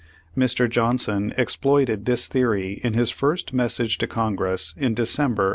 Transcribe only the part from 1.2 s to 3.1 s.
exploited this theory in